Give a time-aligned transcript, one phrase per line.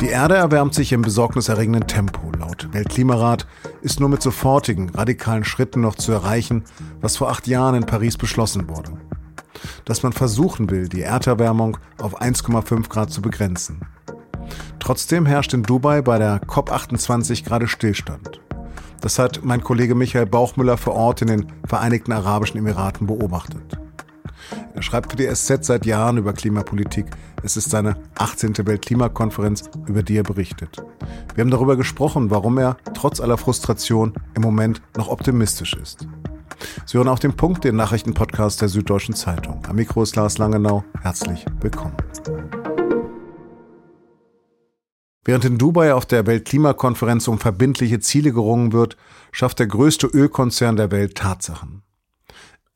[0.00, 2.30] Die Erde erwärmt sich im besorgniserregenden Tempo.
[2.38, 3.46] Laut Weltklimarat
[3.82, 6.64] ist nur mit sofortigen, radikalen Schritten noch zu erreichen,
[7.00, 8.92] was vor acht Jahren in Paris beschlossen wurde.
[9.84, 13.82] Dass man versuchen will, die Erderwärmung auf 1,5 Grad zu begrenzen.
[14.78, 18.40] Trotzdem herrscht in Dubai bei der COP28 gerade Stillstand.
[19.00, 23.78] Das hat mein Kollege Michael Bauchmüller vor Ort in den Vereinigten Arabischen Emiraten beobachtet.
[24.78, 27.06] Er schreibt für die SZ seit Jahren über Klimapolitik.
[27.42, 28.64] Es ist seine 18.
[28.64, 30.76] Weltklimakonferenz, über die er berichtet.
[31.34, 36.06] Wir haben darüber gesprochen, warum er trotz aller Frustration im Moment noch optimistisch ist.
[36.86, 39.66] Sie hören auch den Punkt, den Nachrichtenpodcast der Süddeutschen Zeitung.
[39.68, 40.84] Am Mikro ist Lars Langenau.
[41.02, 41.96] Herzlich willkommen.
[45.24, 48.96] Während in Dubai auf der Weltklimakonferenz um verbindliche Ziele gerungen wird,
[49.32, 51.82] schafft der größte Ölkonzern der Welt Tatsachen.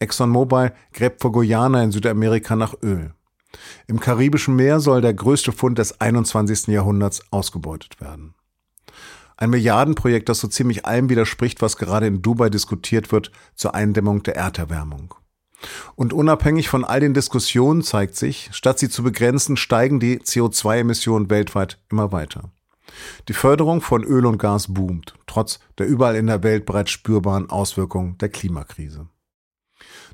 [0.02, 3.14] ExxonMobil gräbt vor Guyana in Südamerika nach Öl.
[3.86, 6.68] Im Karibischen Meer soll der größte Fund des 21.
[6.68, 8.34] Jahrhunderts ausgebeutet werden.
[9.36, 14.22] Ein Milliardenprojekt, das so ziemlich allem widerspricht, was gerade in Dubai diskutiert wird zur Eindämmung
[14.22, 15.14] der Erderwärmung.
[15.94, 21.30] Und unabhängig von all den Diskussionen zeigt sich, statt sie zu begrenzen, steigen die CO2-Emissionen
[21.30, 22.50] weltweit immer weiter.
[23.28, 27.48] Die Förderung von Öl und Gas boomt, trotz der überall in der Welt bereits spürbaren
[27.48, 29.08] Auswirkungen der Klimakrise.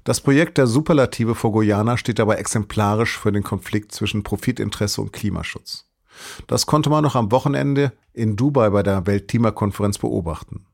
[0.08, 5.12] Das Projekt der Superlative vor Guyana steht dabei exemplarisch für den Konflikt zwischen Profitinteresse und
[5.12, 5.84] Klimaschutz.
[6.46, 10.64] Das konnte man noch am Wochenende in Dubai bei der Weltklimakonferenz beobachten.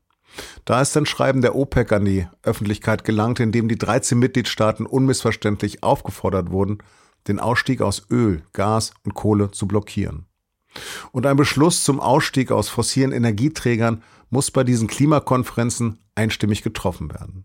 [0.63, 4.85] Da ist ein Schreiben der OPEC an die Öffentlichkeit gelangt, in dem die 13 Mitgliedstaaten
[4.85, 6.77] unmissverständlich aufgefordert wurden,
[7.27, 10.27] den Ausstieg aus Öl, Gas und Kohle zu blockieren.
[11.11, 17.43] Und ein Beschluss zum Ausstieg aus fossilen Energieträgern muss bei diesen Klimakonferenzen einstimmig getroffen werden.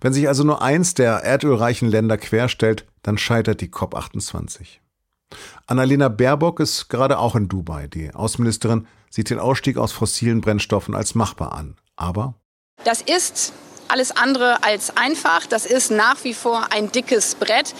[0.00, 4.78] Wenn sich also nur eins der erdölreichen Länder querstellt, dann scheitert die COP28.
[5.66, 7.86] Annalena Baerbock ist gerade auch in Dubai.
[7.86, 11.76] Die Außenministerin sieht den Ausstieg aus fossilen Brennstoffen als machbar an.
[11.96, 12.34] Aber
[12.84, 13.52] das ist
[13.88, 15.46] alles andere als einfach.
[15.46, 17.74] Das ist nach wie vor ein dickes Brett,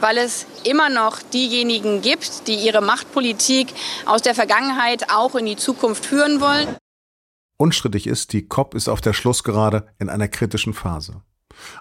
[0.00, 3.74] weil es immer noch diejenigen gibt, die ihre Machtpolitik
[4.06, 6.76] aus der Vergangenheit auch in die Zukunft führen wollen.
[7.58, 11.22] Unstrittig ist, die COP ist auf der Schlussgerade in einer kritischen Phase.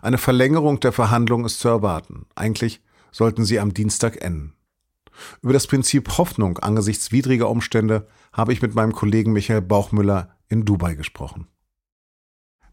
[0.01, 2.25] Eine Verlängerung der Verhandlungen ist zu erwarten.
[2.35, 2.81] Eigentlich
[3.11, 4.53] sollten sie am Dienstag enden.
[5.41, 10.65] Über das Prinzip Hoffnung angesichts widriger Umstände habe ich mit meinem Kollegen Michael Bauchmüller in
[10.65, 11.47] Dubai gesprochen.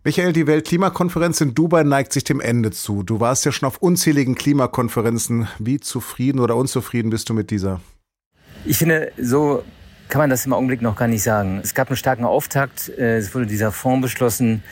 [0.04, 3.04] Michael, die Weltklimakonferenz in Dubai neigt sich dem Ende zu.
[3.04, 5.46] Du warst ja schon auf unzähligen Klimakonferenzen.
[5.60, 7.80] Wie zufrieden oder unzufrieden bist du mit dieser?
[8.64, 9.62] Ich finde, so
[10.08, 11.60] kann man das im Augenblick noch gar nicht sagen.
[11.62, 12.88] Es gab einen starken Auftakt.
[12.88, 14.64] Äh, es wurde dieser Fonds beschlossen,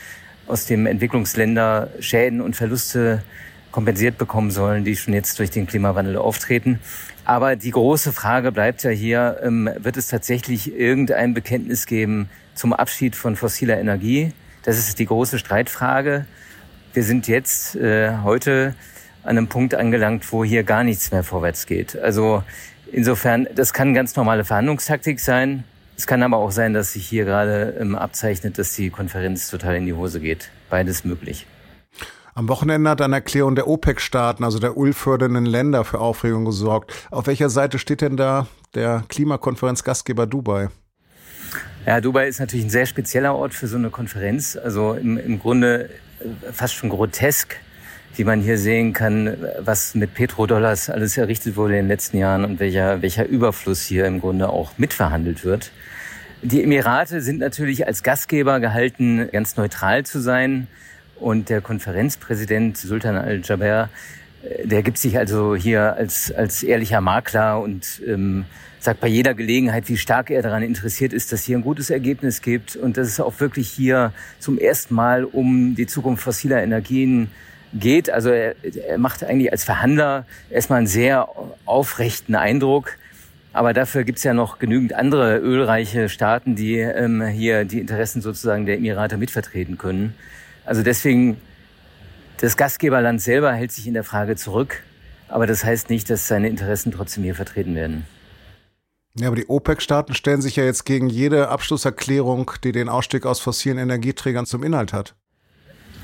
[0.51, 3.23] aus dem Entwicklungsländer Schäden und Verluste
[3.71, 6.79] kompensiert bekommen sollen, die schon jetzt durch den Klimawandel auftreten.
[7.23, 12.73] Aber die große Frage bleibt ja hier, ähm, wird es tatsächlich irgendein Bekenntnis geben zum
[12.73, 14.33] Abschied von fossiler Energie?
[14.63, 16.25] Das ist die große Streitfrage.
[16.93, 18.75] Wir sind jetzt äh, heute
[19.23, 21.97] an einem Punkt angelangt, wo hier gar nichts mehr vorwärts geht.
[21.97, 22.43] Also
[22.91, 25.63] insofern, das kann ganz normale Verhandlungstaktik sein.
[26.01, 29.75] Es kann aber auch sein, dass sich hier gerade ähm, abzeichnet, dass die Konferenz total
[29.75, 30.49] in die Hose geht.
[30.67, 31.45] Beides möglich.
[32.33, 36.91] Am Wochenende hat eine Erklärung der OPEC-Staaten, also der ölfördernden Länder, für Aufregung gesorgt.
[37.11, 40.69] Auf welcher Seite steht denn da der Klimakonferenz Gastgeber Dubai?
[41.85, 44.55] Ja, Dubai ist natürlich ein sehr spezieller Ort für so eine Konferenz.
[44.57, 47.57] Also im, im Grunde äh, fast schon grotesk,
[48.15, 52.43] wie man hier sehen kann, was mit Petrodollars alles errichtet wurde in den letzten Jahren
[52.43, 55.71] und welcher, welcher Überfluss hier im Grunde auch mitverhandelt wird.
[56.43, 60.67] Die Emirate sind natürlich als Gastgeber gehalten, ganz neutral zu sein.
[61.19, 63.89] Und der Konferenzpräsident Sultan al-Jaber,
[64.43, 68.45] äh, der gibt sich also hier als, als ehrlicher Makler und ähm,
[68.79, 72.41] sagt bei jeder Gelegenheit, wie stark er daran interessiert ist, dass hier ein gutes Ergebnis
[72.41, 77.29] gibt und dass es auch wirklich hier zum ersten Mal um die Zukunft fossiler Energien
[77.73, 78.09] geht.
[78.09, 81.27] Also er, er macht eigentlich als Verhandler erstmal einen sehr
[81.65, 82.97] aufrechten Eindruck.
[83.53, 88.65] Aber dafür gibt's ja noch genügend andere ölreiche Staaten, die ähm, hier die Interessen sozusagen
[88.65, 90.15] der Emirate mitvertreten können.
[90.63, 91.37] Also deswegen,
[92.39, 94.83] das Gastgeberland selber hält sich in der Frage zurück.
[95.27, 98.05] Aber das heißt nicht, dass seine Interessen trotzdem hier vertreten werden.
[99.17, 103.41] Ja, aber die OPEC-Staaten stellen sich ja jetzt gegen jede Abschlusserklärung, die den Ausstieg aus
[103.41, 105.15] fossilen Energieträgern zum Inhalt hat.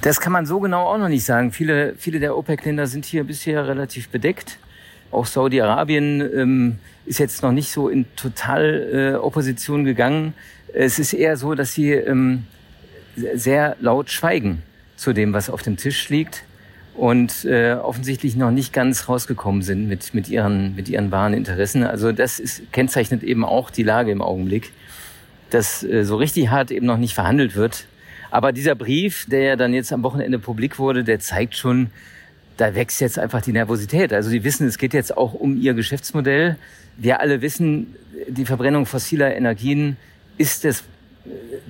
[0.07, 1.51] Das kann man so genau auch noch nicht sagen.
[1.51, 4.57] Viele, viele der OPEC-Länder sind hier bisher relativ bedeckt.
[5.11, 10.33] Auch Saudi-Arabien ähm, ist jetzt noch nicht so in total äh, Opposition gegangen.
[10.73, 12.45] Es ist eher so, dass sie ähm,
[13.17, 14.63] sehr laut schweigen
[14.95, 16.45] zu dem, was auf dem Tisch liegt
[16.95, 21.83] und äh, offensichtlich noch nicht ganz rausgekommen sind mit, mit, ihren, mit ihren wahren Interessen.
[21.83, 24.71] Also das ist, kennzeichnet eben auch die Lage im Augenblick,
[25.49, 27.87] dass äh, so richtig hart eben noch nicht verhandelt wird.
[28.31, 31.89] Aber dieser Brief, der ja dann jetzt am Wochenende publik wurde, der zeigt schon,
[32.57, 34.11] da wächst jetzt einfach die Nervosität.
[34.13, 36.57] Also die wissen, es geht jetzt auch um ihr Geschäftsmodell.
[36.97, 37.95] Wir alle wissen,
[38.27, 39.97] die Verbrennung fossiler Energien
[40.37, 40.83] ist das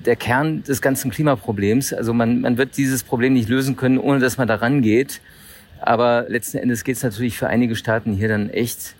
[0.04, 1.92] der Kern des ganzen Klimaproblems.
[1.92, 5.20] Also man, man wird dieses Problem nicht lösen können, ohne dass man da rangeht.
[5.80, 8.94] Aber letzten Endes geht es natürlich für einige Staaten hier dann echt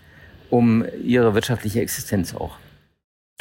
[0.50, 2.58] um ihre wirtschaftliche Existenz auch.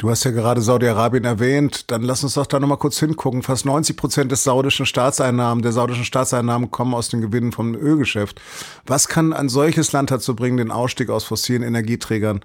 [0.00, 1.90] Du hast ja gerade Saudi-Arabien erwähnt.
[1.90, 3.42] Dann lass uns doch da nochmal kurz hingucken.
[3.42, 8.40] Fast 90 Prozent des saudischen Staatseinnahmen, der saudischen Staatseinnahmen kommen aus den Gewinnen vom Ölgeschäft.
[8.86, 12.42] Was kann ein solches Land dazu bringen, den Ausstieg aus fossilen Energieträgern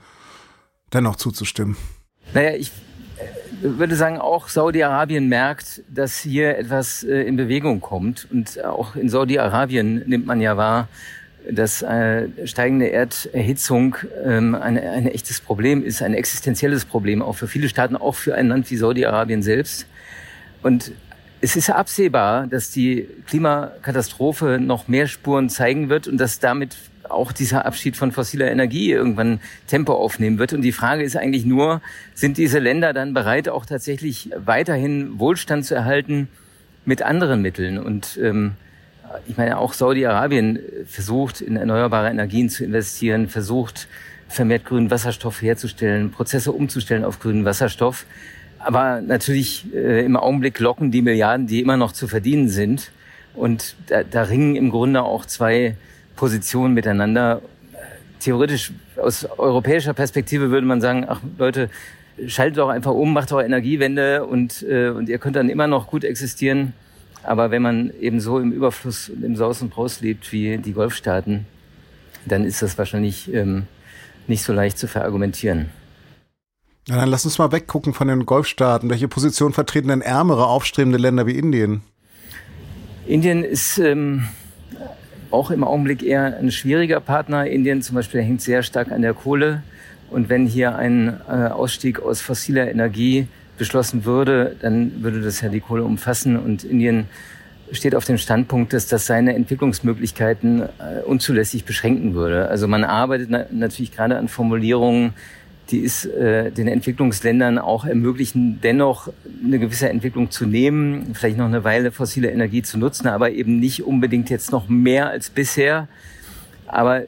[0.93, 1.77] dennoch zuzustimmen?
[2.33, 2.71] Naja, ich
[3.61, 8.27] würde sagen, auch Saudi-Arabien merkt, dass hier etwas äh, in Bewegung kommt.
[8.31, 10.87] Und auch in Saudi-Arabien nimmt man ja wahr,
[11.49, 17.47] dass äh, steigende Erderhitzung ähm, ein, ein echtes Problem ist, ein existenzielles Problem, auch für
[17.47, 19.87] viele Staaten, auch für ein Land wie Saudi-Arabien selbst.
[20.61, 20.91] Und
[21.41, 26.77] es ist absehbar, dass die Klimakatastrophe noch mehr Spuren zeigen wird und dass damit
[27.09, 30.53] auch dieser Abschied von fossiler Energie irgendwann Tempo aufnehmen wird.
[30.53, 31.81] Und die Frage ist eigentlich nur,
[32.13, 36.29] sind diese Länder dann bereit, auch tatsächlich weiterhin Wohlstand zu erhalten
[36.85, 37.77] mit anderen Mitteln?
[37.77, 38.53] Und ähm,
[39.27, 43.87] ich meine, auch Saudi-Arabien versucht, in erneuerbare Energien zu investieren, versucht,
[44.27, 48.05] vermehrt grünen Wasserstoff herzustellen, Prozesse umzustellen auf grünen Wasserstoff.
[48.59, 52.91] Aber natürlich äh, im Augenblick locken die Milliarden, die immer noch zu verdienen sind.
[53.33, 55.75] Und da, da ringen im Grunde auch zwei
[56.15, 57.41] Positionen miteinander.
[58.19, 61.69] Theoretisch aus europäischer Perspektive würde man sagen, ach Leute,
[62.27, 65.87] schaltet doch einfach um, macht doch Energiewende und, äh, und ihr könnt dann immer noch
[65.87, 66.73] gut existieren.
[67.23, 70.73] Aber wenn man eben so im Überfluss und im Saus und Braus lebt wie die
[70.73, 71.45] Golfstaaten,
[72.25, 73.63] dann ist das wahrscheinlich ähm,
[74.27, 75.69] nicht so leicht zu verargumentieren.
[76.87, 78.89] Ja, dann lass uns mal weggucken von den Golfstaaten.
[78.89, 81.81] Welche Position vertreten denn ärmere, aufstrebende Länder wie Indien?
[83.05, 84.27] Indien ist ähm,
[85.31, 87.47] auch im Augenblick eher ein schwieriger Partner.
[87.47, 89.63] Indien zum Beispiel hängt sehr stark an der Kohle.
[90.09, 93.27] Und wenn hier ein äh, Ausstieg aus fossiler Energie
[93.57, 96.37] beschlossen würde, dann würde das ja die Kohle umfassen.
[96.37, 97.05] Und Indien
[97.71, 102.49] steht auf dem Standpunkt, dass das seine Entwicklungsmöglichkeiten äh, unzulässig beschränken würde.
[102.49, 105.13] Also man arbeitet na natürlich gerade an Formulierungen,
[105.71, 109.11] die es äh, den Entwicklungsländern auch ermöglichen, dennoch
[109.43, 113.59] eine gewisse Entwicklung zu nehmen, vielleicht noch eine Weile fossile Energie zu nutzen, aber eben
[113.59, 115.87] nicht unbedingt jetzt noch mehr als bisher.
[116.73, 117.03] Aber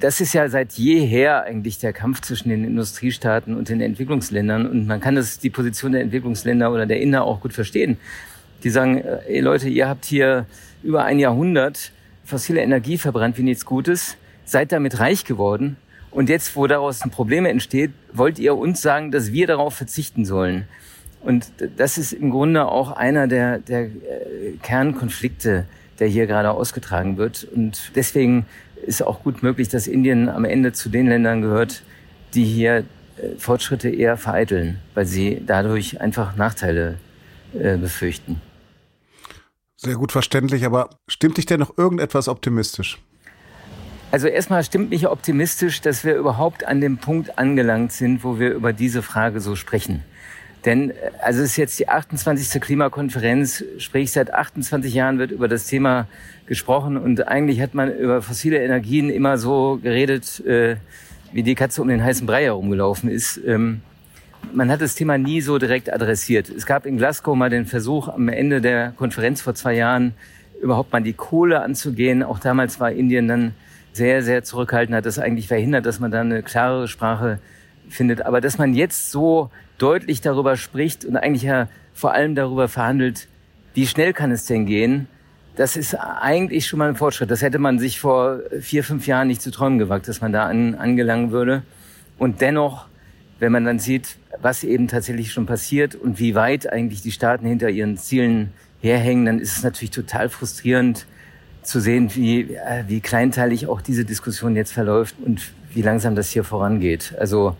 [0.00, 4.66] das ist ja seit jeher eigentlich der Kampf zwischen den Industriestaaten und den Entwicklungsländern.
[4.66, 7.98] Und man kann das, die Position der Entwicklungsländer oder der Inder auch gut verstehen.
[8.64, 10.46] Die sagen, äh, ey Leute, ihr habt hier
[10.82, 11.92] über ein Jahrhundert
[12.24, 15.76] fossile Energie verbrannt wie nichts Gutes, seid damit reich geworden
[16.10, 20.24] und jetzt, wo daraus ein Problem entsteht, wollt ihr uns sagen, dass wir darauf verzichten
[20.24, 20.64] sollen.
[21.20, 23.90] Und das ist im Grunde auch einer der, der äh,
[24.62, 25.64] Kernkonflikte,
[25.98, 27.44] der hier gerade ausgetragen wird.
[27.44, 28.46] Und deswegen
[28.86, 31.82] ist auch gut möglich, dass Indien am Ende zu den Ländern gehört,
[32.34, 32.84] die hier äh,
[33.38, 36.98] Fortschritte eher vereiteln, weil sie dadurch einfach Nachteile
[37.54, 38.40] äh, befürchten.
[39.76, 42.98] Sehr gut verständlich, aber stimmt dich denn noch irgendetwas optimistisch?
[44.10, 48.52] Also erstmal stimmt mich optimistisch, dass wir überhaupt an dem Punkt angelangt sind, wo wir
[48.52, 50.02] über diese Frage so sprechen.
[50.68, 52.60] Denn äh, also es ist jetzt die 28.
[52.60, 56.06] Klimakonferenz, sprich seit 28 Jahren wird über das Thema
[56.44, 60.76] gesprochen und eigentlich hat man über fossile Energien immer so geredet, äh,
[61.32, 63.40] wie die Katze um den heißen Brei herumgelaufen ist.
[63.46, 63.80] Ähm,
[64.52, 66.50] man hat das Thema nie so direkt adressiert.
[66.50, 70.12] Es gab in Glasgow mal den Versuch am Ende der Konferenz vor zwei Jahren
[70.60, 72.22] überhaupt mal die Kohle anzugehen.
[72.22, 73.54] Auch damals war Indien dann
[73.94, 77.38] sehr, sehr zurückhaltend, hat das eigentlich verhindert, dass man da eine klarere Sprache
[77.90, 78.22] findet.
[78.22, 83.28] Aber dass man jetzt so deutlich darüber spricht und eigentlich ja vor allem darüber verhandelt,
[83.74, 85.08] wie schnell kann es denn gehen,
[85.56, 87.30] das ist eigentlich schon mal ein Fortschritt.
[87.30, 90.46] Das hätte man sich vor vier, fünf Jahren nicht zu träumen gewagt, dass man da
[90.46, 91.62] an, angelangen würde.
[92.16, 92.86] Und dennoch,
[93.40, 97.46] wenn man dann sieht, was eben tatsächlich schon passiert und wie weit eigentlich die Staaten
[97.46, 101.06] hinter ihren Zielen herhängen, dann ist es natürlich total frustrierend,
[101.68, 106.30] zu sehen, wie, äh, wie kleinteilig auch diese Diskussion jetzt verläuft und wie langsam das
[106.30, 107.14] hier vorangeht.
[107.18, 107.56] Also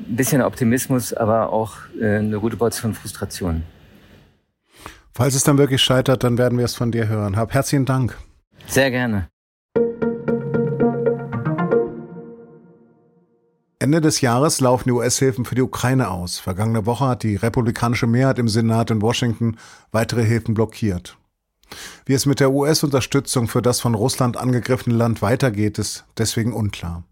[0.00, 3.62] ein bisschen Optimismus, aber auch äh, eine gute Portion Frustration.
[5.14, 7.36] Falls es dann wirklich scheitert, dann werden wir es von dir hören.
[7.36, 8.18] Hab herzlichen Dank.
[8.66, 9.28] Sehr gerne.
[13.78, 16.38] Ende des Jahres laufen die US-Hilfen für die Ukraine aus.
[16.38, 19.58] Vergangene Woche hat die republikanische Mehrheit im Senat in Washington
[19.92, 21.16] weitere Hilfen blockiert.
[22.04, 27.04] Wie es mit der US-Unterstützung für das von Russland angegriffene Land weitergeht, ist deswegen unklar.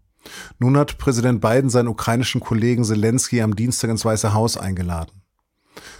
[0.59, 5.21] Nun hat Präsident Biden seinen ukrainischen Kollegen Zelensky am Dienstag ins Weiße Haus eingeladen.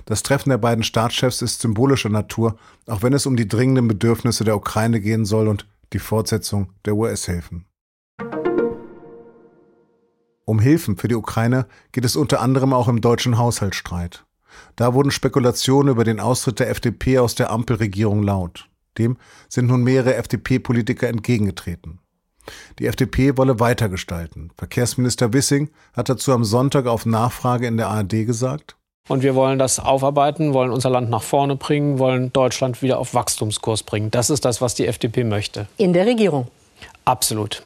[0.06, 4.44] Das Treffen der beiden Staatschefs ist symbolischer Natur, auch wenn es um die dringenden Bedürfnisse
[4.44, 7.66] der Ukraine gehen soll und die Fortsetzung der US-Hilfen.
[10.46, 14.26] Um Hilfen für die Ukraine geht es unter anderem auch im deutschen Haushaltsstreit.
[14.76, 18.70] Da wurden Spekulationen über den Austritt der FDP aus der Ampelregierung laut.
[18.98, 19.18] Dem
[19.50, 22.00] sind nun mehrere FDP-Politiker entgegengetreten.
[22.80, 24.52] Die FDP wolle weitergestalten.
[24.58, 28.76] Verkehrsminister Wissing hat dazu am Sonntag auf Nachfrage in der ARD gesagt,
[29.08, 33.14] und wir wollen das aufarbeiten, wollen unser Land nach vorne bringen, wollen Deutschland wieder auf
[33.14, 34.10] Wachstumskurs bringen.
[34.10, 35.68] Das ist das, was die FDP möchte.
[35.78, 36.48] In der Regierung.
[37.06, 37.64] Absolut.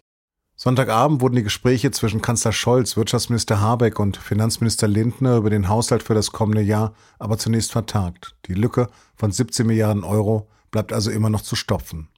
[0.57, 6.03] Sonntagabend wurden die Gespräche zwischen Kanzler Scholz, Wirtschaftsminister Habeck und Finanzminister Lindner über den Haushalt
[6.03, 8.35] für das kommende Jahr aber zunächst vertagt.
[8.47, 12.09] Die Lücke von 17 Milliarden Euro bleibt also immer noch zu stopfen.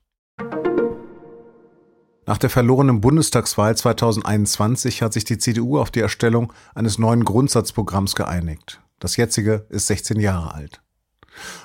[2.27, 8.15] Nach der verlorenen Bundestagswahl 2021 hat sich die CDU auf die Erstellung eines neuen Grundsatzprogramms
[8.15, 8.79] geeinigt.
[8.99, 10.81] Das jetzige ist 16 Jahre alt.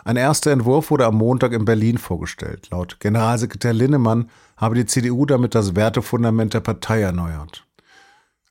[0.04, 2.68] Ein erster Entwurf wurde am Montag in Berlin vorgestellt.
[2.70, 7.66] Laut Generalsekretär Linnemann habe die CDU damit das Wertefundament der Partei erneuert.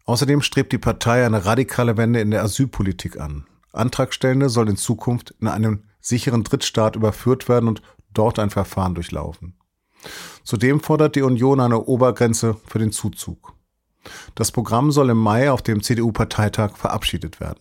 [0.06, 3.46] Außerdem strebt die Partei eine radikale Wende in der Asylpolitik an.
[3.74, 7.82] Antragstellende sollen in Zukunft in einen sicheren Drittstaat überführt werden und
[8.14, 9.56] dort ein Verfahren durchlaufen.
[10.44, 13.54] Zudem fordert die Union eine Obergrenze für den Zuzug.
[14.36, 17.60] Das Programm soll im Mai auf dem CDU-Parteitag verabschiedet werden.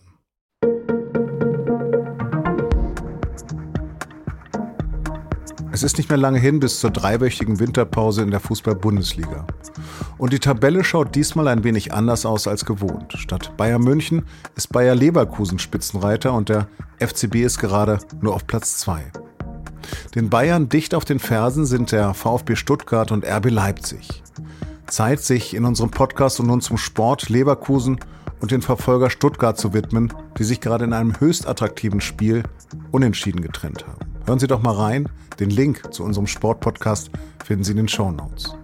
[5.75, 9.45] Es ist nicht mehr lange hin bis zur dreiwöchigen Winterpause in der Fußball-Bundesliga.
[10.17, 13.11] Und die Tabelle schaut diesmal ein wenig anders aus als gewohnt.
[13.17, 14.23] Statt Bayern München
[14.55, 19.11] ist Bayer Leverkusen Spitzenreiter und der FCB ist gerade nur auf Platz 2.
[20.15, 24.23] Den Bayern dicht auf den Fersen sind der VfB Stuttgart und RB Leipzig.
[24.87, 27.99] Zeit, sich in unserem Podcast und nun zum Sport Leverkusen
[28.39, 32.43] und den Verfolger Stuttgart zu widmen, die sich gerade in einem höchst attraktiven Spiel
[32.91, 33.99] unentschieden getrennt haben.
[34.25, 35.09] Hören Sie doch mal rein.
[35.39, 37.09] Den Link zu unserem Sportpodcast
[37.43, 38.55] finden Sie in den Show Notes.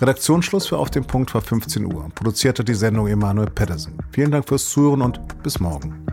[0.00, 2.10] Redaktionsschluss für Auf dem Punkt war 15 Uhr.
[2.14, 3.98] Produzierte die Sendung Emanuel Pedersen.
[4.10, 6.04] Vielen Dank fürs Zuhören und bis morgen.